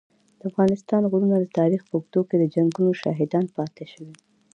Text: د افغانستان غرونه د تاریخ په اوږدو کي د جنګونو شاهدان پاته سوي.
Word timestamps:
د 0.39 0.41
افغانستان 0.49 1.01
غرونه 1.11 1.35
د 1.39 1.45
تاریخ 1.57 1.81
په 1.85 1.93
اوږدو 1.95 2.21
کي 2.29 2.35
د 2.39 2.43
جنګونو 2.53 2.91
شاهدان 3.01 3.45
پاته 3.55 3.83
سوي. 3.93 4.15